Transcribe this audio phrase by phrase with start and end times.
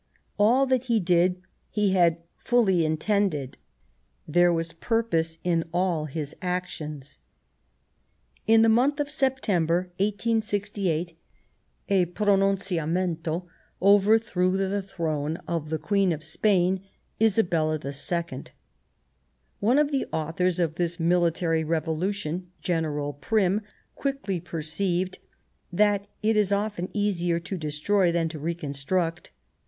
[0.39, 3.59] All that he did he had fully intended;
[4.27, 7.19] there was purpose in all his actions.
[8.47, 11.15] In the month of September 1868
[11.89, 13.45] a pronun ciamento
[13.79, 16.81] overthrew the throne of the Queen of Spain,
[17.21, 18.43] Isabella II.
[19.59, 22.49] One of the authors The Hohen of this military revolution.
[22.59, 25.19] General Prim, candidature quickly perceived
[25.71, 29.29] that it is often easier to destroy than to reconstruct.